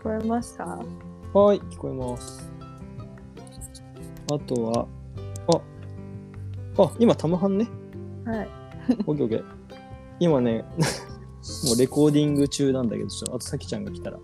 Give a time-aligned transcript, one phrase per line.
[0.00, 0.64] 聞こえますか
[1.34, 2.50] はい、聞こえます。
[4.32, 4.86] あとは、
[6.78, 7.68] あ、あ、今、タムハンね。
[8.24, 8.48] はい。
[9.06, 9.44] オッケーオッケー。
[10.18, 10.64] 今ね、
[11.66, 14.16] もうレコーディング中なんだけど、ちょっと、あとさきちゃんが来たら。
[14.16, 14.20] い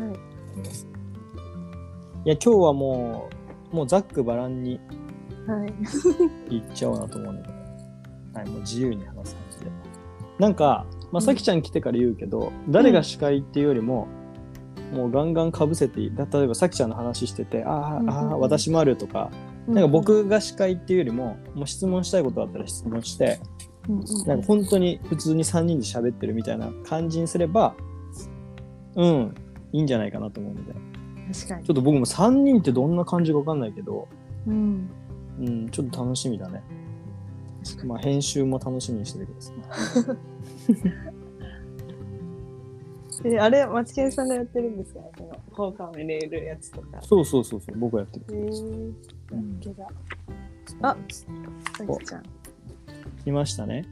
[0.00, 0.12] は
[2.24, 2.28] い。
[2.30, 3.28] や、今日はも
[3.70, 4.80] う、もうざっくばらんに
[5.46, 5.66] は
[6.48, 6.54] い。
[6.56, 7.48] いっちゃおうなと思うので、
[8.32, 9.70] はい、もう自由に話す感じで。
[10.38, 14.08] なんか、まあ、さきちゃん来てから言うけど、誰が司会っていうよりも、
[14.92, 16.14] もうガンガンかぶせていい。
[16.14, 19.30] だ例えばさきちゃんの話してて、あうんうんうん私もあるとか、
[19.66, 23.40] なんか僕が司会っていうよりも、もう質問したいことあったら質問して、
[23.88, 27.74] うんうん、なんか本当に普通に3人で喋ってるみたいな感じにすれば、
[28.94, 29.34] うん、
[29.72, 30.72] いいんじゃないかなと思うので。
[31.32, 34.08] 確かにちょっと僕も3人ってどんな感じかわかんないけど、
[34.46, 34.90] うん。
[35.40, 36.62] うん、ちょっと楽しみだね。
[37.84, 40.16] まあ編集も楽しみにしててください。
[43.24, 45.00] え、あれ、マチケンさんがやってるんですか？
[45.16, 46.98] その、効果を入れるやつとか。
[47.02, 48.24] そうそうそうそう、僕はやってる。
[48.30, 48.94] えー、
[49.32, 49.86] うんけだ。
[50.82, 51.14] あさき
[52.06, 52.22] ちゃん。
[53.24, 53.84] 来ましたね。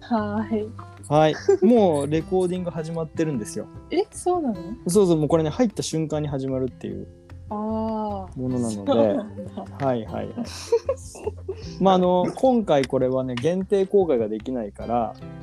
[0.00, 0.70] はーい。
[1.08, 1.34] はい。
[1.64, 3.66] もうレコーディング始まってるんですよ。
[3.90, 4.56] え、そうなの？
[4.86, 7.06] そうそう、もうこれね、入った瞬間に始まるっていう
[7.50, 7.56] ああ。
[7.56, 8.92] ものなのそうで。
[8.92, 10.28] はいはいはい。
[11.80, 15.37] まああの、今回これはね、限定公開ができないから、はい。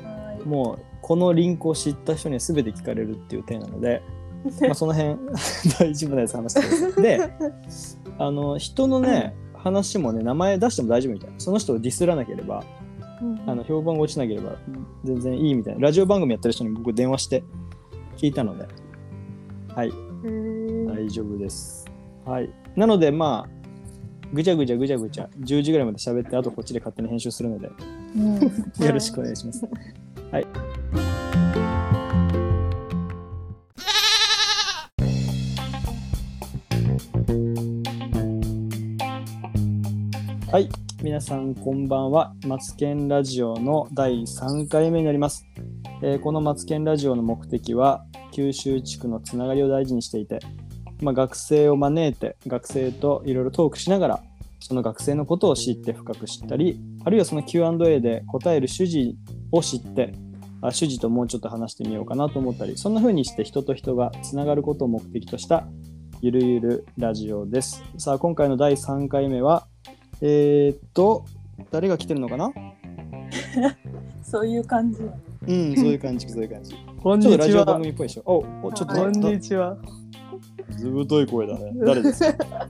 [0.46, 4.02] もうこのリンクを知った人には全て聞かれるっていう点なので、
[4.62, 5.18] まあその辺
[5.80, 7.02] 大丈夫なやつ話して。
[7.02, 7.34] で、
[8.18, 11.36] あの、人のね、話もね、名前出しても大丈夫みたいな。
[11.40, 12.64] その人をディスらなければ、
[13.22, 14.58] うんあの評判が落ちなければ
[15.06, 15.82] 全然いいみたいな。
[15.82, 17.44] ラジオ番組やってる人に僕電話して
[18.18, 18.68] 聞いたので、
[19.74, 19.92] はい、
[20.88, 21.86] 大丈夫です。
[22.26, 22.50] はい。
[22.76, 23.56] なので、まあ、
[24.34, 27.70] ぐちゃぐちゃぐちゃぐちゃ、10時ぐらいまで喋って、あとこっちで勝手に編集するので、
[28.16, 28.36] うん
[28.86, 29.66] よろしくお願いします。
[30.36, 30.48] はい。
[40.52, 40.70] はい。
[41.02, 42.34] 皆さん、こんばんは。
[42.46, 45.46] マツケンラジオの第3回目になります。
[46.02, 50.40] えーこのマツケンラジオの目的は、九州地区のつながりを大事にしていて、
[51.02, 54.24] まあ、学生を招いて、学生といろいろトークしながら、
[54.60, 59.16] その学生のことを知って深く知ったり、あるいはその Q&A で答える主事
[59.52, 60.14] を知って、
[60.68, 65.68] あ主事ともうちょっと話してみようかなと思ったり、そんな風にして人と人がつながることを目的とした
[66.22, 67.84] ゆるゆるラジオです。
[67.98, 69.68] さあ、今回の第3回目は、
[70.22, 71.26] えー、っと、
[71.72, 72.52] 誰が来てるのかな？
[74.24, 75.02] そういう感じ。
[75.48, 76.72] うん、そういう感じ、そういう感じ。
[76.72, 78.24] ちこんょっとラジオ番組っぽいでしょ。
[78.26, 79.78] お、おちょっとこんねにちは。
[80.72, 81.72] ずぶとい声だね。
[81.76, 82.68] 誰ですか？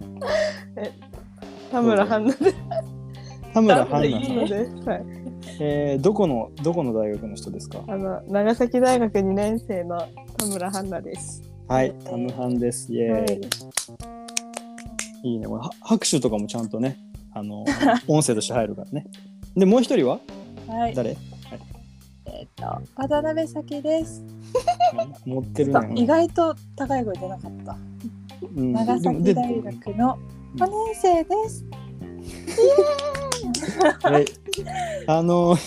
[1.71, 2.55] 田村ハンナです。
[3.53, 4.37] 田村ハンナさん。
[4.85, 5.24] はい。
[5.59, 7.83] えー、どこの、どこの大学の人ですか？
[7.87, 10.07] あの、長崎大学2年生の
[10.37, 11.41] 田村ハンナです。
[11.67, 12.91] はい、タムハンです。
[12.93, 13.11] イエーイ。
[13.11, 13.41] はい
[15.23, 15.47] いいね。
[15.47, 16.97] これは拍手とかもちゃんとね、
[17.33, 17.65] あの、
[18.07, 19.07] 音声として入るからね。
[19.55, 20.19] で、もう一人は？
[20.67, 20.93] はい。
[20.93, 21.17] 誰？
[22.27, 22.63] えっ、と、
[22.95, 24.23] 渡辺咲です。
[25.25, 25.91] 持ってるね。
[25.95, 27.77] 意外と高い声出なかった。
[28.55, 30.17] うん長崎で大学の
[30.57, 31.65] 5年生です。
[34.03, 34.25] はい
[35.07, 35.57] あの、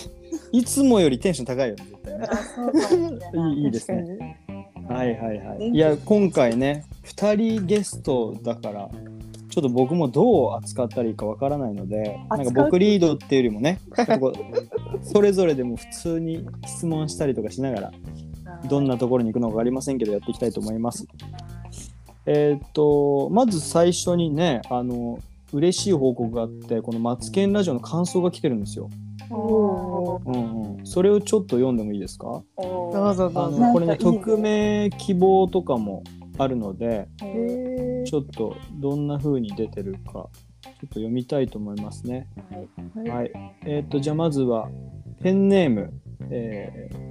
[0.51, 2.27] いつもよりテンション高いよね、絶対ね。
[2.29, 4.37] あ、そうかもしれないいいいいですね。
[4.47, 5.69] 確はいはいはい。
[5.69, 8.89] いや、今回ね、2人ゲストだから、
[9.49, 13.79] ちょっと僕もどう扱ったらいいかわからないので、なんか僕リードっていうよりもね、
[15.03, 17.91] それぞれでも普通に質問したりとかしながら、
[18.67, 21.07] どんなところに行くのか分かりませんけど、やっていきたいと思います。
[22.25, 25.19] えーっと、まず最初にね、あの、
[25.51, 28.89] 嬉しい報告があって、このマツケンラジオの感想が来てるんですよ。
[29.31, 30.85] うんうん。
[30.85, 32.43] それをちょっと読んでもいいですか？
[32.57, 33.59] どうぞどあうぞ。
[33.59, 36.03] のこれね、匿名希望とかも
[36.37, 37.07] あるので、
[38.05, 40.29] ちょっとどんな風に出てるか、ちょっ
[40.61, 42.27] と読みたいと思いますね。
[42.95, 43.31] はいはい。
[43.65, 44.69] えーっと、じゃあまずは、
[45.21, 45.93] ペンネーム、
[46.29, 47.09] えー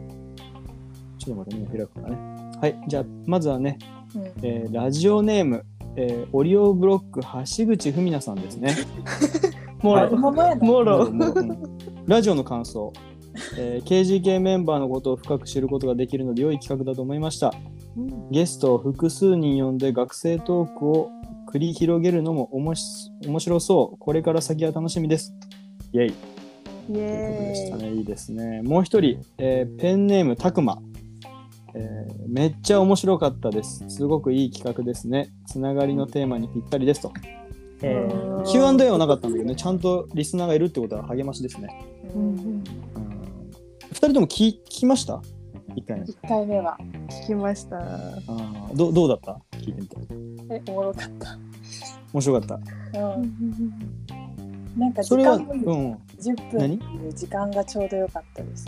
[1.19, 2.17] ちょっと待って、今開くかね。
[2.61, 2.85] はい。
[2.89, 3.79] じゃあ、まずはね、
[4.15, 5.65] うんえーラジオネーム、
[5.97, 8.75] えーオリオブロック橋口文奈さんですね。
[9.83, 11.09] もはいろ、もろ。
[12.07, 12.93] ラジオの感想、
[13.57, 17.53] えー KGK メンバーのことを深く知ることができるので良い企画だと思いました。
[18.31, 21.11] ゲストを複数人呼んで学生トークを
[21.53, 23.99] 繰り広げるのもおもし面白そう。
[23.99, 25.35] これから先は楽しみです。
[25.93, 26.07] イェイ。
[26.09, 26.13] イ
[26.93, 27.93] ということでエーイしたね。
[27.95, 28.63] いいですね。
[28.63, 30.79] もう一人、えーペンネームたくま。
[31.75, 33.85] えーめっちゃ面白かったです。
[33.89, 35.31] すごくいい企画ですね。
[35.47, 37.13] つながりのテーマにぴったりですと。
[37.83, 38.09] え
[38.47, 41.69] Q&A はなかったんだけどね、ちゃんとリスナーがいるってことは励ましですね。
[42.15, 42.65] うんうん
[43.91, 45.23] 二人とも聞聞きました？
[45.75, 46.05] 一回目。
[46.07, 46.77] 一回目は
[47.23, 47.77] 聞きました。
[47.79, 49.41] あーどどうだった？
[49.59, 51.39] 聞いてみたえ、おもろかった。
[52.13, 52.61] 面白かっ
[52.95, 53.23] うん。
[54.77, 55.93] なんかたそれは時間もうん。
[56.19, 58.67] 10分っていう時間がちょうど良かったです。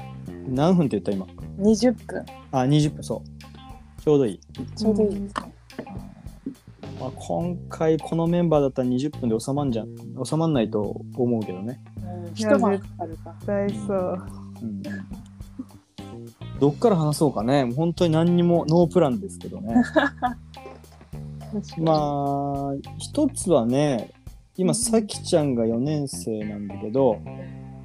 [0.48, 1.26] 何分って言った今
[1.58, 2.24] ？20分。
[2.52, 4.02] あ20分そう。
[4.02, 4.40] ちょうどいい、
[4.76, 5.10] ちょうどいい。
[5.10, 5.54] ですね。
[7.00, 9.88] まあ、今回このメンバーだったら20分で収まんじゃん。
[10.24, 11.80] 収まんないと思うけどね、
[12.26, 13.34] うん、一晩かかるか。
[13.46, 14.26] 大そう。
[14.62, 14.82] うん、
[16.60, 17.64] どっから話そうかね。
[17.64, 19.74] もう本当に何にもノープランですけどね。
[21.78, 24.10] まあ一つはね
[24.60, 27.18] 今さきちゃんが4年生なんだけど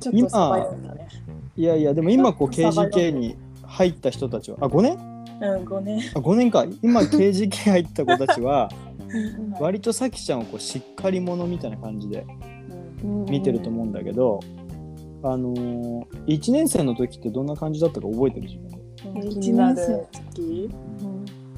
[0.01, 1.07] ちょっとサバ読んだね。
[1.55, 4.97] いやいやでも今こう KGK に入った人たちはあ5年？
[5.41, 5.99] うん、5年。
[6.13, 6.65] あ5年か。
[6.83, 8.69] 今 KGK 入った子たちは
[9.07, 12.27] うん割とさきちゃんをこうしっかり者みたいな感じで
[13.05, 13.25] うん。
[13.25, 14.41] 見てると思うんだけど、
[15.23, 20.69] あのー、1年生の時ってどんな感じだったか覚えてる自分で？1年生の時？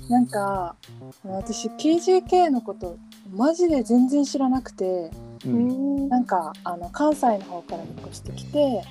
[0.10, 0.76] なんか
[1.24, 3.00] 私 KJK のこと
[3.32, 5.12] マジで全然知らなくて
[5.46, 6.10] うん。
[6.10, 8.84] なんかあの関西の方から引っ越してきて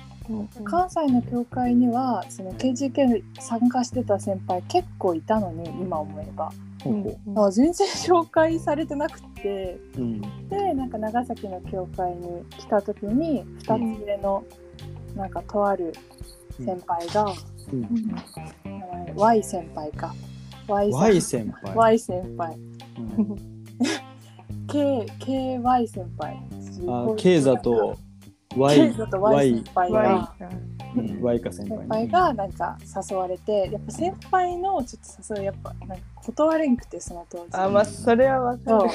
[0.63, 6.51] 関西の教会にはその KJK に参加してた先輩結構いたのに今思えば。
[6.83, 9.79] ほうほあ全然紹介されてなくて。
[9.97, 10.21] ううん。
[10.49, 14.43] でなんか長崎の教会に来た時に2つ上の
[15.15, 15.93] なんかとある
[16.57, 17.33] 先輩が、
[17.71, 17.81] うん。
[18.63, 20.13] 名前 Y 先輩か。
[20.67, 21.75] Y 先輩。
[21.75, 22.57] Y 先輩。
[23.17, 23.57] うん
[24.67, 26.37] K KY 先輩。
[26.61, 27.97] すあ K 座と
[28.49, 29.99] K Y 座と Y 先輩が。
[29.99, 30.77] ワうん
[31.21, 32.77] Y か先先輩輩がなんか
[33.09, 37.49] 誘われてやっぱ先輩のちょっと誘いやっぱなんか断れんくてその当時。
[37.53, 38.89] あ、まあ、それはわかる。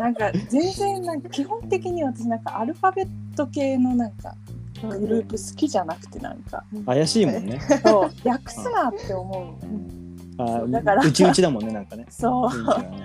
[0.00, 4.34] なんか全然なんか基本的に私なんかアルファベット系のなんか
[4.82, 6.64] グループ好きじゃなくてなんか。
[6.86, 7.60] 怪しいもんね。
[7.84, 8.10] そう。
[8.24, 10.42] 略すなって思う。
[10.42, 11.06] のあだから。
[11.06, 12.06] うちうちだもんね、なんかね。
[12.10, 12.50] そう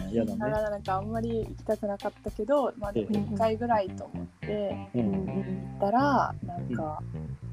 [0.07, 0.51] ね嫌だだかね。
[0.51, 4.99] らなんかあんまり行きたくなかったけど、まあ、でも1回ぐらいと思ってう。
[4.99, 7.01] うんん行ったらなんか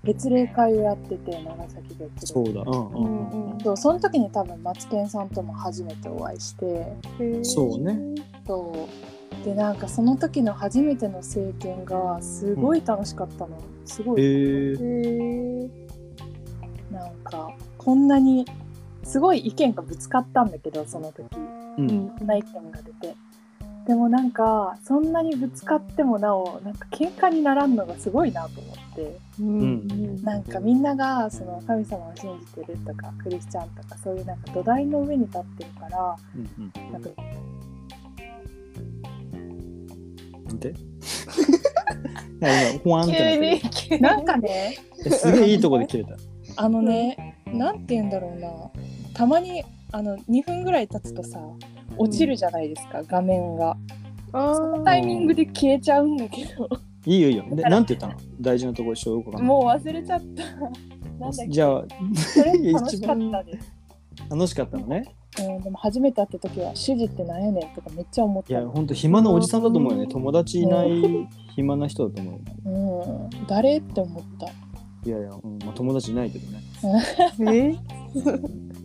[0.04, 2.60] 月例会をやってて長崎月例そうだ。
[2.62, 3.60] うんうんうん。
[3.60, 6.92] そうその時に多分マツケンさんとも初めてお会いして
[7.42, 7.98] そうね。
[8.46, 8.72] そ
[9.42, 15.70] うでなんかその時の初めての政見がすごい楽しかったの、すごへいえ。
[16.90, 18.46] なんかこんなに
[19.02, 21.26] すごい意見がぶつかったんだけどその時
[21.78, 21.90] うん。
[21.90, 22.26] いろん。
[22.26, 23.16] な意見が出て
[23.86, 29.18] でもなんかそんなにぶつかってもなおなんか喧嘩にならんのがすごいなと思って。
[29.40, 30.22] うん。
[30.22, 36.92] なんかみんながその神様を信じてるとかクリスチャンとかそういうなんか土台の上に立ってるからうんうん。
[36.92, 37.10] なんか
[40.46, 40.74] なんて
[42.40, 44.78] 今、ほわんってなんかね
[45.10, 46.16] すげえいいとこで切れた。
[46.56, 48.48] あのね、なんて言うんだろうな。
[49.14, 51.38] たまにあの2分ぐらい経つとさ
[51.96, 53.76] 落ちるじゃないですか、画面が。
[54.32, 56.68] あそのタイミングで消えちゃうんだけど。
[57.06, 57.44] いいよいいよ。
[57.52, 58.20] で、なんて言ったの？
[58.40, 60.42] 大事なところでしょよくわかもう忘れちゃった。
[60.44, 61.48] なんだっけ。
[61.48, 61.84] じゃあ、
[62.72, 63.72] 楽しかったです、
[64.28, 65.04] 楽しかったのね。
[65.38, 68.52] うん、でも初めて会った時は主人ってなんやねんとかめっちゃ思った。
[68.52, 70.08] いや、ほんと暇なおじさんだと思うよね。
[70.08, 70.88] 友達いない
[71.54, 72.68] 暇な人だと思う。
[72.68, 74.46] うん、誰って思った。
[75.08, 76.62] いやいや、うんまあ、友達いないけどね。
[77.52, 77.76] え？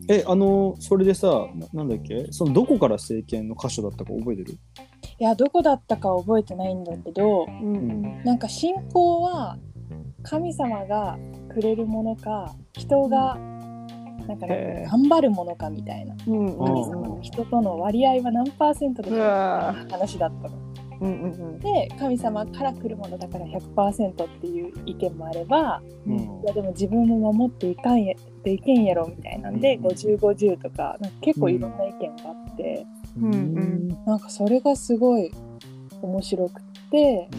[0.09, 2.27] え、あの、それでさ、ななんだっけ？
[2.31, 4.57] そのどこから政権の箇所だったか覚えてる？
[5.19, 8.23] いやどこだったか覚えてないんだけどうん。
[8.23, 9.57] なんか信仰は
[10.23, 11.17] 神様が
[11.53, 13.35] くれるものか人が
[14.27, 16.15] なんかね頑張るものかみたいな。
[16.25, 20.68] うん神様の人との割合は何パーセントで話だったの。
[21.01, 26.15] うんうんで神様から来るものだから100%っていう意見もあればうん。
[26.17, 32.85] いやでも自分も守っていかんやっていけんやろみたいなんでうん5050とかなんか結構いろんな意見があって、
[33.17, 33.33] うん。
[33.33, 35.31] うんなんかそれがすごい
[36.01, 37.29] 面白くって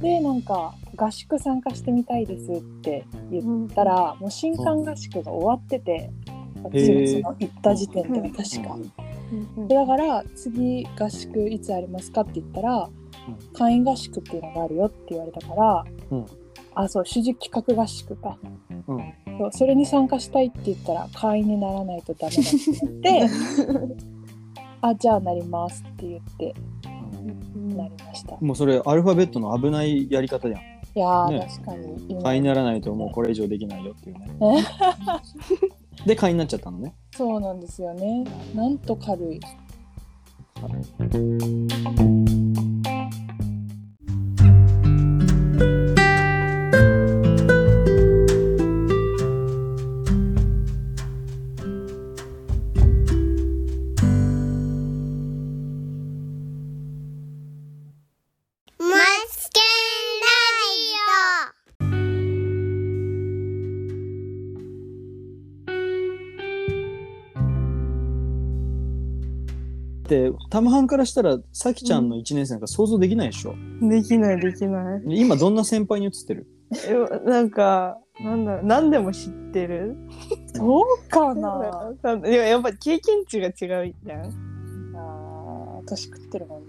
[0.00, 6.10] でなんか合宿参加してみたいですって言うんったら、もう新歓合宿が終わってて、へ
[6.62, 8.78] 私ーがその行った時点では確か。
[9.68, 12.88] でだから次合宿いつありますかって言ったら、
[13.54, 16.26] 会員合宿っていうのがあるよって言われたから、うん。
[16.74, 18.38] あそう主事企画合宿か。
[18.88, 19.14] うん。
[19.38, 22.56] そうそれに参加したいって言ったら会員にならないとダメだって
[23.02, 23.34] 言って
[24.82, 26.54] あじゃあなりますって言って
[27.74, 28.34] なりました。
[28.34, 30.60] いもうそれアルファベットの危ないやり方じゃん。
[30.94, 31.48] やー、ね。
[31.48, 32.06] 確かに。
[32.08, 34.28] 今会員にならないともうこれ以上できないよっていうね。
[36.06, 36.94] で、会員になっちゃったのね。
[37.16, 39.40] そうなんですよねなんと軽い
[70.10, 75.02] ってタムハンからしたらさきちゃんの1年生なんか想像できないでしょ、できないできない。
[75.06, 76.46] 今どんな先輩に映ってる？
[76.88, 76.94] え
[77.28, 79.96] なんか、なんだろう、何でも知ってる？
[80.54, 81.92] そうかな。
[82.24, 84.24] ややっぱ経験値が違うじゃん。
[84.96, 86.68] あー年食ってるもんね。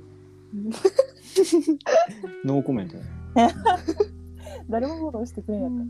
[2.45, 2.95] ノーコメント。
[4.69, 5.87] 誰もフォローしてくれなかっ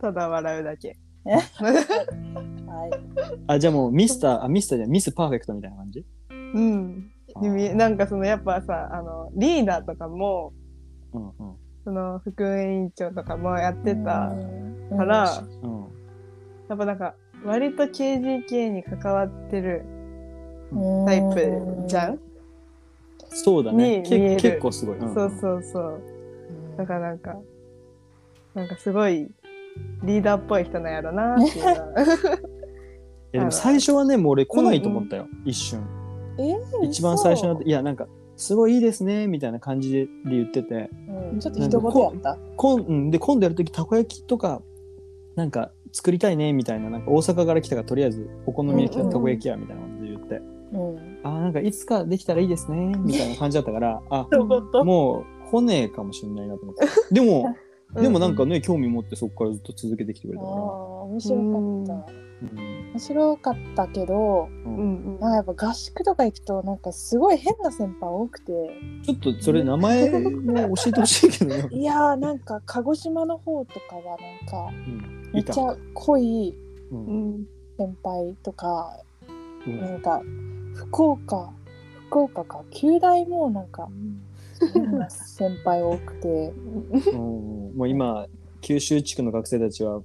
[0.00, 0.96] ただ笑うだけ。
[1.24, 1.40] はい。
[3.46, 6.04] あじゃあもうミスターあミスターじゃないミスパーフェクトみたいな感じ？
[6.54, 7.12] うん。
[7.76, 10.52] なんかそのやっぱさあのリーダーとかも
[11.12, 11.32] うんうん。
[11.84, 14.32] その副委員長とかもやってた
[14.90, 14.96] うん。
[14.96, 15.80] から、うん。
[16.68, 19.84] やっぱなんか割と KGK に関わってる
[20.72, 21.06] うん。
[21.06, 22.20] タイプじゃん、
[23.30, 24.02] そうだね。
[24.02, 26.02] 結構すごい、んそうそうそう。
[26.50, 26.76] うん。
[26.76, 27.36] だからなんか
[28.54, 29.28] なんかすごい
[30.04, 31.94] リーダーっぽい人なんやろなっていうのは。
[33.34, 35.82] えでも最初はねもう俺来ないと思ったよ、一瞬
[36.38, 40.90] えー一番最初のいやなんかすごいいいですねみたいな感じで言ってて。
[41.32, 41.38] うん。
[41.40, 42.38] ちょっと一言やった？
[42.56, 43.10] こんうん。
[43.10, 44.62] で今度やるときたこ焼きとか
[45.36, 50.34] なんか作りたいねみたいななんか大阪から来たからとりあえずお好み焼きやうんうんたこ焼きやみたいなことで言って、
[50.72, 51.18] うん。
[51.22, 54.26] あーなんかいつかできたらいいですねみたいな感じだったからあ
[54.84, 56.86] もう来ねえかもしれないなと思って。
[57.14, 57.54] でも
[58.00, 60.62] でもなんかね興味持ってそこからずっと続けてきてくれああたから、
[61.04, 61.44] 面白かっ
[62.06, 62.12] た。
[62.12, 62.21] うん
[62.92, 68.52] 面白かったけどううんなんかやっぱ合宿とか行くとなんかすごい変な先輩多くて。
[69.04, 74.70] ちょっとそれ名前も教えてほしいけどね、 いやーなんか鹿児島の方とかはなんか
[75.32, 76.54] めったちゃ濃い
[77.76, 79.00] 先輩とか
[79.66, 79.80] うん。
[79.80, 80.22] なんか
[80.74, 81.52] 福岡
[82.08, 83.88] 福岡か九大もなんか
[84.72, 86.52] 変な先輩多くて。
[87.12, 87.76] うん。
[87.76, 88.26] もう今
[88.60, 90.02] 九州地区の学生たちは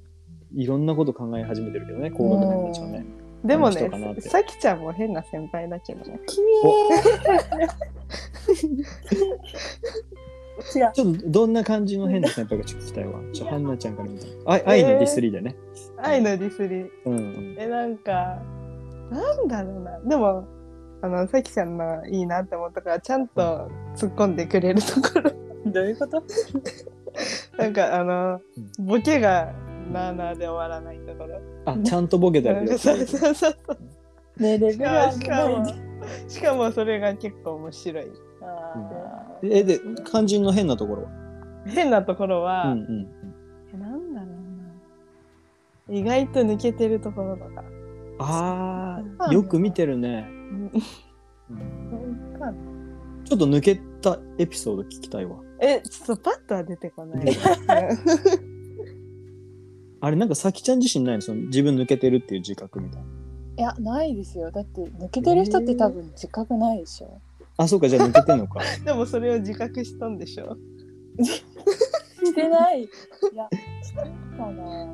[0.56, 3.06] いろんなこと考え始めてるけどね高学年たちはね。
[3.44, 3.90] でもね
[4.20, 6.20] さきちゃんも変な先輩だけどね。
[10.76, 10.92] 違う。
[10.94, 13.20] ちょっとどんな感じの変な先輩がちょっと聞きたいわ。
[13.32, 14.26] ちょハンナちゃんから見た。
[14.46, 15.56] あ愛のディスリーでね。
[15.98, 17.56] 愛のディスリうんうん。
[17.60, 18.42] えなんか
[19.12, 20.00] なんだろうな。
[20.00, 20.46] でも
[21.02, 25.32] あのさきちゃんのいいなって思ったからちゃんと突っ込んでくれるところ。
[25.72, 26.24] どういうこと？
[27.58, 28.42] なんかあの
[28.80, 29.54] ボケが
[29.92, 31.40] なあなあで終わらないところ。
[31.66, 33.58] あちゃんとボケてる そうそうそうそう。
[34.42, 35.66] ねえレベしルはかも
[36.28, 38.06] しかもそれが結構面白い。
[38.42, 41.10] あえで肝心の変なところは？
[41.66, 43.08] 変なところは、うんうん
[43.74, 44.30] えなんだろう
[45.92, 46.00] な。
[46.00, 47.64] 意外と抜けてるところとか、
[48.20, 49.44] ああよ。
[49.44, 50.28] く見てるね。
[50.30, 50.72] うん。
[51.50, 52.34] うん。
[52.36, 52.46] ーか。
[52.52, 52.54] な
[53.26, 55.36] ちょっと抜けたエピソード聞きたいわ。
[55.60, 57.26] えちょっとパッとは出てこない
[60.00, 61.22] あれなんかさきちゃん自身ないの？
[61.22, 63.08] その自分抜けてるっていう自覚みたいな。
[63.60, 67.20] いやないですよだって抜けてる人って多分自覚ないでしょ、
[67.58, 68.60] あそうかじゃあ抜けてんのか。
[68.86, 70.56] でもそれを自覚したんでしょ
[71.24, 72.88] してないい
[73.36, 73.50] や
[73.82, 74.88] してるかな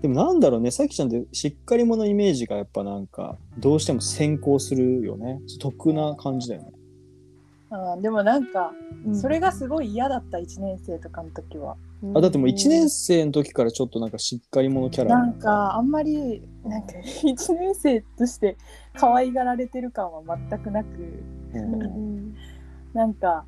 [0.00, 5.40] でもなんだろうね、さきちゃんってしっかり者イメージがやっぱなんかどうしても先行するよね。
[5.58, 6.72] 得な感じだよね。
[7.70, 8.72] あーでもなんか
[9.12, 11.76] それがすごい嫌だった1年生とかの時は
[12.14, 15.10] あだってもう1年生の時からちょっとなんかしっかり者キャラ。
[15.16, 18.56] なんかあんまりなんか1年生として
[18.94, 20.88] 可愛がられてる感は全くなく。
[21.54, 21.72] ううん。
[22.30, 22.34] ん
[22.94, 23.44] なんか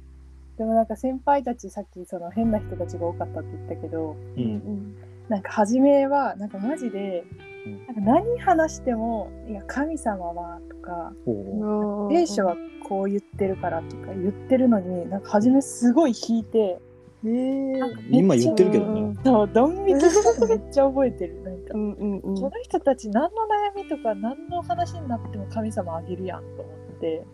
[0.57, 4.45] でもなんか先輩たちさっきその変な人たちが多かったって言ったけどううん。
[4.57, 4.97] ん
[5.29, 7.25] なんか初めはなんかマジで
[7.67, 7.87] うん。
[7.87, 12.57] なんか何話しても「いや神様は」とかほ「聖書は
[12.89, 16.81] こう言ってるから」とか言ってるのになんか初めすごい引いてへ
[17.25, 19.17] え今言ってるけどね。
[19.25, 21.77] そうドン引きしたのめっちゃ覚えてるなんかう。
[21.77, 23.29] んうんうんこの人たち何の
[23.75, 27.25] 悩みとか何の話になっても神様あげるやんと思ってへ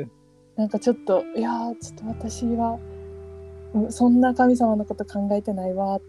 [0.00, 0.06] え。
[0.56, 2.78] なんかちょっといやーちょっと私は
[3.74, 6.00] うんそんな神様のこと考えてないわっ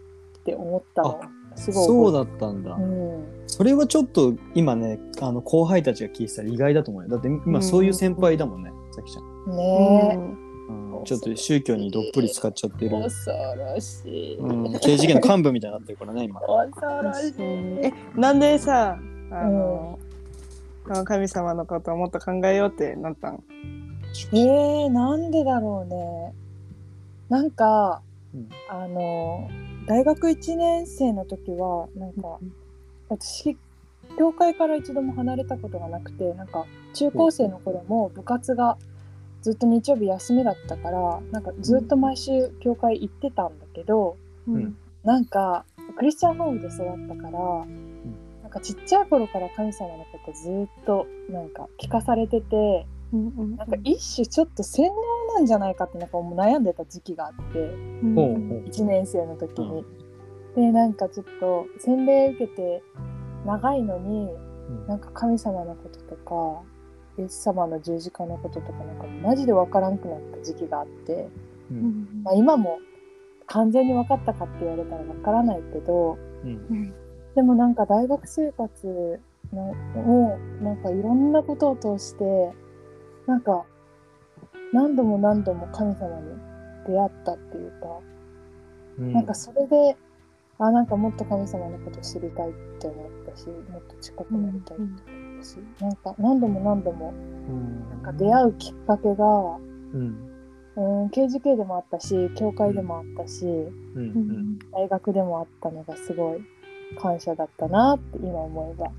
[0.44, 1.22] て思ったの
[1.56, 2.84] すごいそう覚だったんだえ。
[2.84, 7.10] うんそれはちょっと今ね、あの後輩たちが聞いてたら意外だと思うよ。
[7.10, 9.56] だって今そういう先輩だもんね、さきちゃん。
[9.56, 10.43] ねうん
[11.06, 13.02] ちょっと宗教にどっぷり使っちゃってえ、る。
[13.02, 16.40] 恐ろしい、うん、KGK の幹部みたいになってるからね、今。
[16.40, 17.34] 恐ろしい。
[17.86, 18.98] えなんでさ
[19.32, 20.00] あの、
[20.86, 23.44] この神様のことをもっと考えようってなったん？
[24.32, 26.34] えー、なんでだろうね。
[27.30, 28.02] なんか
[28.34, 28.50] うん。
[28.70, 29.50] あの
[29.88, 32.40] 大学1年生の時はなんか
[33.10, 33.58] 私
[34.18, 38.78] 教会から一度も離れたことがなくてなんか中高生の頃も部活が
[39.44, 44.18] ずっと日曜日休みだったからなんかずっと毎週教会行ってたんだけど、
[44.50, 44.76] ん。
[45.04, 45.66] なんか
[45.98, 47.66] クリスチャンホームで育ったから、
[48.42, 58.70] なんかちっちゃい頃から神様のことずっとなんか聞かされててうんうんなんか一種ちょっと洗脳なんじゃないかってなんかもう悩んでた時期があってうんほうほう。
[58.70, 59.84] 1年生の時に。
[60.56, 62.84] でなんかちょっと洗礼受けて
[63.46, 64.30] 長いのに
[64.70, 64.88] うん。
[64.88, 66.64] なんか神様のこととか
[67.18, 71.30] イエス様の十字架のこととかなんかマジで分からんくなった時期があって、
[71.72, 71.80] ううん。
[71.80, 72.80] んまあ、今も
[73.48, 76.94] 完全に分かったかって言われたら分からないけどうん。
[77.36, 79.20] でもなんか大学生活
[79.52, 82.52] のもうなんかいろんなことを通して
[83.28, 83.66] なんか
[84.72, 86.36] 何度も何度も神様に
[86.88, 88.00] 出会ったっていうか、
[89.00, 89.14] うん。
[89.14, 89.98] なんかそれで
[90.60, 97.14] あなんかもっと神様のこと知りたいって思ったしもっと近くなりたいって思ったし、なんか何度も何度も
[97.50, 97.90] うん。
[97.90, 99.26] なんか出会うきっかけが
[99.94, 100.30] うん。
[100.76, 104.60] うん KGK でもあったし教会でもあったしうん。
[104.72, 106.40] 大学でもあったのがすごい
[107.00, 108.92] 感謝だったなって今思えば。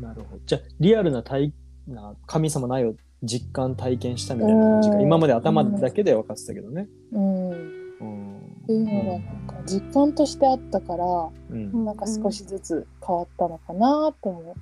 [0.00, 0.42] なるほど。
[0.46, 1.52] じゃあリアルな体
[1.88, 6.88] な神様ないを実感体験したみたいな感じ今まで頭だけで分かってたけどね。
[7.12, 7.54] うん、っ
[8.00, 8.64] うん。
[8.66, 11.04] ていうのがなんか実感としてあったから
[11.50, 11.84] うん。
[11.84, 14.54] なんか少しずつ変わったのかなとも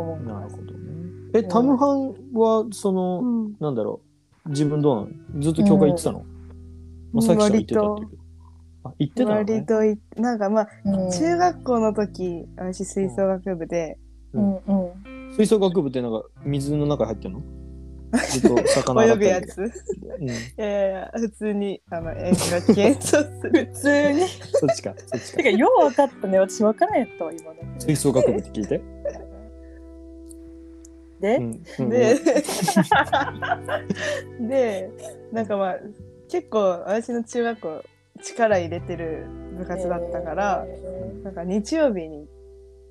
[0.00, 0.52] 思います。
[0.52, 0.78] なるほどね。
[1.34, 3.56] え、タムハンは、その、うん。
[3.60, 4.00] なんだろ
[4.46, 5.02] う、自分どうな
[5.34, 5.42] の？
[5.42, 6.24] ずっと教会行ってたの、
[7.12, 8.08] まあ、さっきから言ってたっていう。
[8.08, 8.22] けど。
[8.84, 9.52] あ、行ってたの、ね。
[9.52, 11.10] 割、といなんかまあうん。
[11.10, 13.98] 中学校の時私吹奏楽部で。
[14.32, 14.54] うん。
[14.54, 17.42] うん吹奏楽部ってなんか水の中に入ってんの？
[18.30, 19.60] ずっと魚洗泳ぐやつ。
[19.60, 19.64] い
[20.20, 23.66] うん、やいやいや普通にあの演楽器演奏する。
[23.72, 24.20] 普通に。
[24.54, 25.36] そっちか、そっちか。
[25.38, 25.50] てか。
[25.50, 26.38] よう分かったね。
[26.38, 27.56] 私分からんやったわ今の。
[27.80, 28.80] 吹奏楽部って聞いて。
[31.20, 32.16] で、うんうんで
[34.48, 34.90] で
[35.32, 35.78] なんかまあ
[36.28, 37.82] 結構私の中学校
[38.22, 39.26] 力入れてる
[39.56, 42.28] 部活だったから、えなんか日曜日に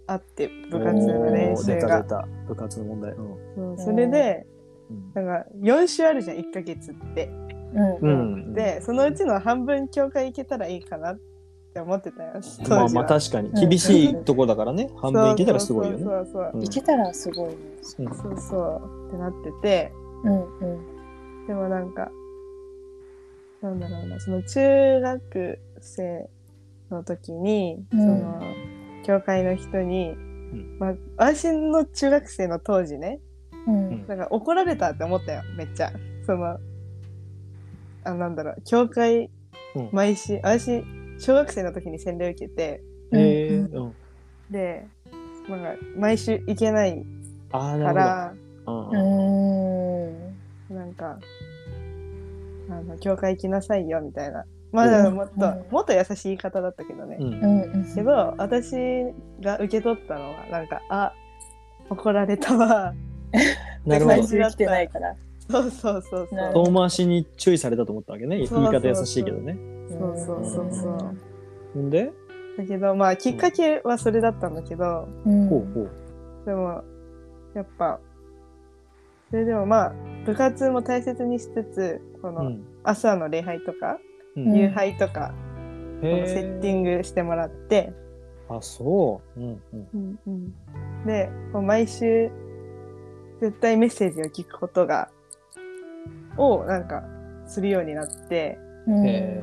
[0.07, 2.01] あって部活の練習が。
[2.03, 2.27] 出た。
[2.47, 3.11] 部活の問題。
[3.11, 3.77] うん。
[3.77, 4.45] そうそれで
[4.89, 5.25] うん。
[5.25, 7.29] なんか4週あるじゃん1ヶ月って。
[7.73, 8.53] ーうん。
[8.53, 11.34] でそのうちの半分教会行けたらいいかなって
[11.81, 12.33] 思ってたよ。
[12.69, 13.51] まあまあ確かに。
[13.51, 16.03] 厳しいとこだからね、半分行けたらすごいよね。
[16.03, 16.57] そうそうそうう。
[16.57, 16.61] ん。
[16.61, 17.55] 行けたらすごいね。
[17.99, 18.15] うん。
[18.15, 19.07] そうそう。
[19.09, 19.91] ってなってて。
[20.23, 20.65] うんう
[21.43, 21.47] ん。
[21.47, 22.09] でもなんか
[23.61, 24.19] なんだろうな。
[24.19, 26.29] その中学生
[26.91, 27.99] の時に、うん。
[27.99, 28.41] その
[29.05, 30.77] 教会の人に、ん。
[30.79, 33.19] まあ、私の中学生の当時ね。
[33.67, 34.07] うんうん。
[34.07, 35.41] なんか怒られたって思ったよ。
[35.57, 35.91] めっちゃ。
[36.25, 36.57] その
[38.03, 38.61] あなんだろう。
[38.65, 39.29] 教会
[39.75, 39.89] うん。
[39.91, 40.83] 毎週、私
[41.19, 43.93] 小学生の時に洗礼受けてへえうんうん。
[44.51, 44.85] で
[45.49, 47.05] なんか毎週行けない
[47.51, 48.33] から。
[48.67, 51.19] ううんんなんか
[52.69, 58.73] あの教会行きなさいよみたいなまだもっと、うんもっと優しい言い方だったけどね、うんけど私
[59.39, 61.13] が受け取ったのはなんかあ
[61.91, 62.93] 怒られたわ
[63.85, 64.27] なるほど毎。
[64.27, 65.15] 週来てないから。
[65.47, 68.37] そうそうそうそう遠回しに注意されたと思ったわけね。
[68.37, 69.55] 言い方優しいけどね。
[69.99, 71.11] そうそうそうそ
[71.75, 72.11] うんで、
[72.57, 75.47] だけどまあきっかけはそれだったんだけどうん。
[75.47, 75.89] ほうほう。
[76.45, 76.83] でも
[77.53, 77.99] やっぱ
[79.29, 79.93] それでもまあ
[80.25, 83.97] 部活も大切にしつつこのうん朝の礼拝とか、
[84.35, 85.33] うん夕拝とか、
[86.01, 86.97] このセッティング。
[86.97, 87.93] グしてもらって、
[88.47, 89.39] あ、そう。
[89.39, 89.61] うん
[90.25, 90.53] うん。
[91.05, 92.29] でこう毎週
[93.41, 95.09] 絶対メッセージを聞くことが
[96.37, 97.03] をなんか
[97.47, 99.41] するようになってうんへ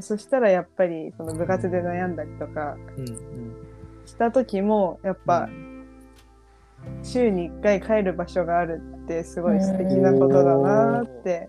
[0.00, 2.76] そしたらやっぱりその部活で悩んだりとか。
[4.04, 5.48] した時もやっぱ
[7.02, 11.48] 週に1回帰る場所があるってすごい素敵なことだなって。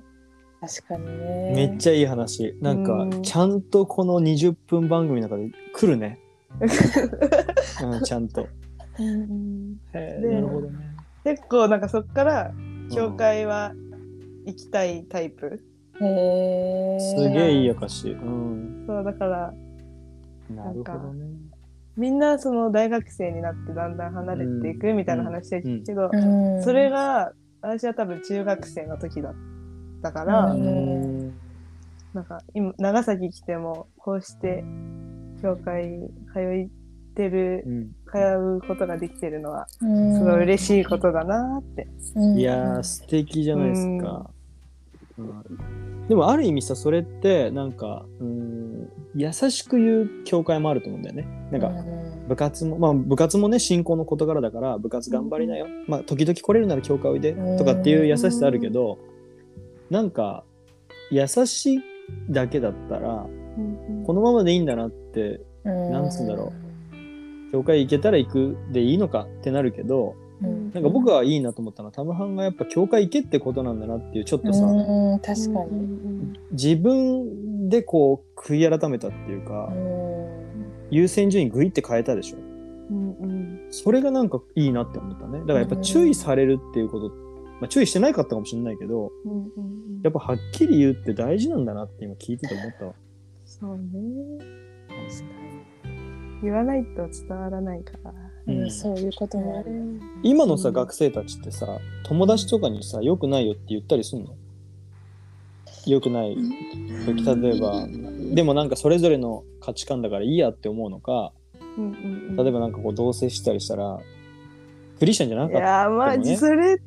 [0.61, 1.53] 確かにね。
[1.55, 2.55] めっちゃいい話。
[2.61, 6.19] なんかう、んちゃんとこの20分番組の中で来るね。
[7.83, 8.47] うん、ちゃんと。
[8.99, 10.77] へなるほどね。
[11.25, 12.53] 結構なんかそっから
[12.93, 13.73] 教会は
[14.45, 15.61] 行きたいタイプ。
[16.05, 16.99] へえ。
[16.99, 18.11] すげえいい証。
[18.11, 18.83] うん。
[18.87, 19.53] そうだから
[20.49, 21.25] なるほどね。
[21.95, 26.63] みんなその大学生になってだんだん離れていくみたいな話してるけど、うん。
[26.63, 29.33] それが私は多分中学生の時だっ
[30.01, 31.33] たから、ううんん。
[32.13, 34.63] なんか今長崎来てもこうして
[35.41, 35.99] 教会
[36.33, 36.69] 通い
[37.15, 38.17] てるうん通
[38.57, 41.87] うことができてるのはうん、すごい嬉しいことだなって。
[42.15, 42.37] うん。
[42.37, 44.29] いやー、素敵じゃないですか。
[45.17, 46.07] うん。
[46.07, 51.27] でもある意味さそれってなんかうん優しく言う教会もあると思うんだよね。
[51.51, 52.27] なんかうん。
[52.27, 58.97] 部活もまあ部活もね信仰の事柄だから部活頑張りなよ、まあ時々来れるなら教会おいでとかっていう優しさあるけど、
[59.89, 60.45] なんか
[61.11, 61.81] 優しい
[62.29, 63.27] だけだったら
[64.05, 66.53] このままでいいんだなってなんつうんだろ
[67.51, 70.71] 教会行けたら行くでいいのかってなるけどうん。
[70.73, 76.39] なんか僕はいいなと思ったのはタムハンがやっぱ教会行けってことなんだなっていうちょっとさ、うん確かうんに。
[76.51, 80.87] 自分でこう悔い改めたっていうか、うん。
[80.91, 82.37] 優先順位グイって変えたでしょ。
[82.89, 83.67] うんうん。
[83.71, 85.39] それがなんかいいなって思ったね。
[85.39, 87.09] だからやっぱ注意されるっていうこと、
[87.59, 90.01] まあ、注意してないかったかもしれないけどうんうんうん。
[90.03, 92.93] やっぱはっきり言うって大事なんだなって今聞いてて思ったわ。
[93.45, 93.83] そうね。
[96.43, 98.13] 言わないと伝わらないから。
[98.45, 99.99] うんそういうこともある。
[100.23, 104.35] 今のさ、うん学生たちってさ友達とかにさ良くないよって言ったりすんの？
[105.85, 106.37] 良くない
[107.05, 107.87] 時例えば
[108.33, 111.33] でもなんかそれぞれの価値観だからいいやって思うのか
[111.77, 113.99] うんうん例えばなんかこう同棲したりしたら
[114.99, 116.77] クリスチャンじゃなかったいやーマジねそれ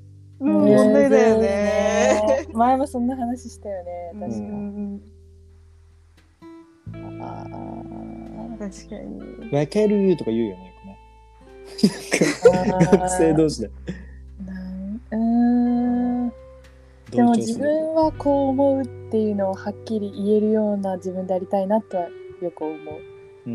[0.41, 2.47] うん問題だよね。
[2.51, 2.57] うん。
[2.59, 4.13] 前もそんな話したよね。
[4.21, 4.39] 確か
[7.25, 7.55] あう
[8.55, 9.51] ん確かに。
[9.51, 10.75] 分けるとか言うよね
[11.67, 13.71] 学生同士で。
[14.47, 16.33] なんうーん。
[17.11, 22.09] でも自分はこう思うっていうのをはっきり言えるような自分でありたいなとは
[22.43, 22.77] よく思う。
[22.77, 22.81] う
[23.47, 23.53] うん。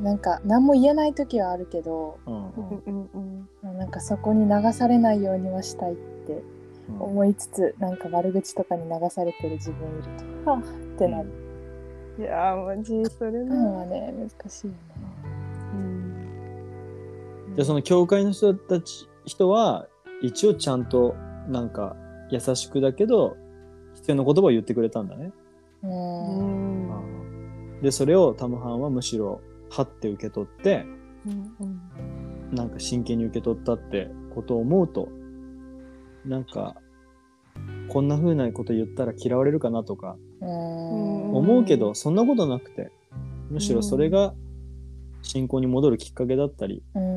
[0.00, 2.82] んなんか何も言えない時はあるけどうんうん。
[2.86, 3.78] うんうん。
[3.78, 6.42] なんかそこに流されないようにはしたいって
[6.88, 7.00] うん。
[7.02, 10.02] 思いつつなんか悪口とかに流されてる自分いる
[10.44, 11.28] とはぁってなる。
[12.18, 13.76] いやーマジそれのね。
[13.78, 14.78] はね難しいよね。
[17.54, 19.86] うんじゃあその教会の人たち人は
[20.22, 21.14] 一応ちゃんと
[21.48, 21.96] なんか
[22.30, 23.36] 優しくだけど
[23.94, 25.32] 必要な言葉を言ってくれたんだね。
[27.82, 29.40] でそれをタムハンはむしろ
[29.70, 30.86] はって受け取って
[31.26, 31.64] うんう
[32.52, 35.08] んなんか真剣に受け取ったってことを思うと
[36.24, 36.76] なんか
[37.88, 41.34] こんな風なこと言ったら嫌われるかなとかうん。
[41.34, 42.90] 思うけど、そんなことなくて
[43.50, 44.34] むしろそれが
[45.22, 47.13] 信仰に戻るきっかけだったりうんうん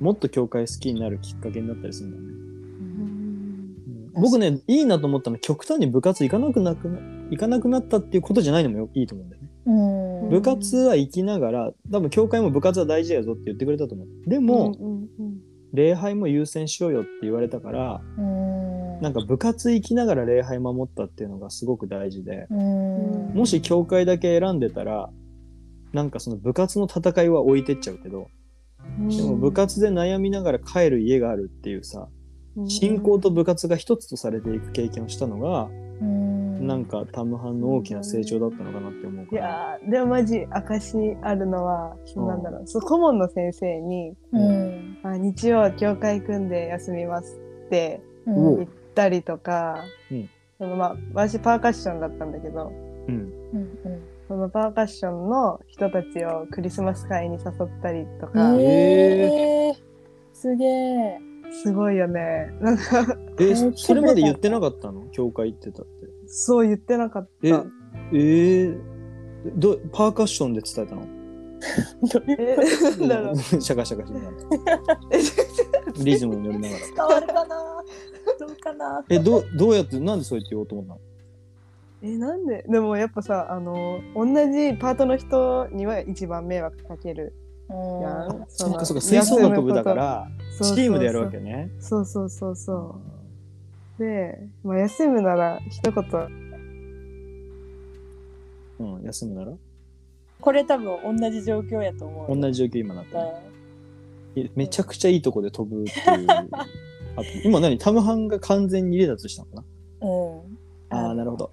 [0.00, 2.24] もっと教会好きになるきっかけになったりするんだね。
[2.24, 6.98] うん僕ねいいなと思ったのは極端に部活行かなくなくな
[7.30, 9.48] 行かなくなったっていうことじゃないのもよいいと思うんだよね。
[9.66, 14.08] うん部活は行きながら多分教会も部活は大事やぞって言ってくれたと思う。
[14.26, 15.40] でも、うんうん
[15.72, 25.10] 礼拝も優先しようよって言われたからうんなんか部活行きながら礼拝守ったっていうのがすごく大事でうんもし教会だけ選んでたら
[25.92, 28.26] なんかその部活の戦いは置いてっちゃうけどうん
[28.96, 32.08] でも部活で悩みながら帰る家があるっていうさ
[32.56, 32.70] うん。
[32.70, 35.68] 信仰と部活が一つとされていく経験をしたのが
[36.00, 36.66] うん。
[36.66, 39.42] なんかタムハンの大きな成長だったのかなって思ういから。
[39.42, 42.66] やーでもマジ証あるのはそうなんだろう。
[42.66, 44.98] そう顧問の先生にうん。
[45.04, 48.30] あ日曜教会組んで休みますってう。
[48.30, 50.28] ん言ったりとか、うん。
[50.58, 52.72] そのまあ私パーカッションだったんだけど。
[53.08, 53.14] うん
[53.54, 59.74] うんそのパーカッションの人たちをクリスマス会に誘ったりとうか、んえー。
[60.34, 61.18] すげえ
[61.50, 62.50] すごいよね。
[62.60, 65.06] なんかえそれまで言ってなかったの？
[65.12, 66.06] 教会行ってたって。
[66.26, 67.30] そう言ってなかった。
[67.48, 67.48] え
[68.12, 68.78] えー、
[69.56, 71.06] どパーカッションで伝えたの？
[72.38, 72.56] え
[72.98, 73.36] なんだろう。
[73.40, 74.36] シャカシャカしながら。
[76.04, 76.80] リズムに乗りながら。
[76.86, 77.82] 伝わるかな？
[78.38, 79.04] どうかな？
[79.08, 81.00] え、どうどうやって、なんでそうやって言おうと思ったの？
[82.02, 82.64] えなんで？
[82.68, 87.32] でもやっぱさあの同じパートの人には一番迷惑かける
[87.70, 87.76] や
[88.28, 88.44] ん。
[88.48, 90.76] そっかそっか、の吹奏楽部だから、そうそうそう。
[90.76, 91.70] チームでやるわけね。
[91.80, 92.96] そうそうそうそ
[93.98, 94.02] う。
[94.02, 96.04] で、まあ、休むなら一言。
[98.78, 99.52] うん、休むなら？
[100.40, 103.32] これ多分同じ状況やと思う同じ状況今なった、うね。
[104.36, 106.26] えめちゃくちゃいいとこで飛ぶっていう。
[106.30, 106.48] あ
[107.44, 107.76] 今何？
[107.76, 109.56] タムハンが完全に離脱したのか
[110.00, 110.08] な？
[110.08, 110.47] うん
[110.90, 111.52] ああ、なるほど。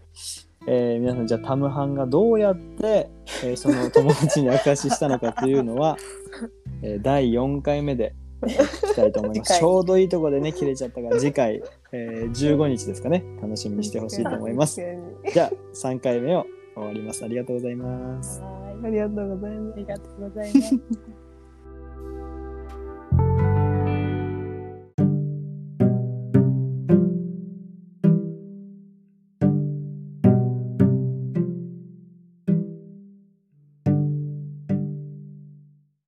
[0.67, 3.09] えー皆さん、じゃあタムハンがどうやって、
[3.43, 5.97] えーその友達に明かししたのかというのは、
[6.81, 8.47] えー第4回目で聞
[8.93, 9.59] きたいと思います。
[9.59, 14.81] ちょうどいいとこでね、切れちゃったから、次回、えー15日ですかね、楽しみにしてほしいと思います。
[15.33, 16.45] じゃあ、3回目を
[16.75, 17.23] 終わります。
[17.23, 18.41] ありがとうございます。
[18.41, 21.24] はありがとうございますいありがとうございます